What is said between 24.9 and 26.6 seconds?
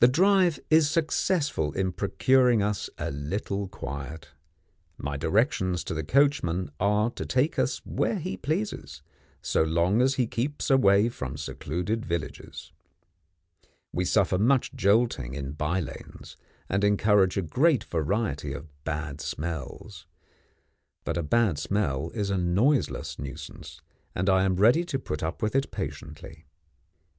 put up with it patiently.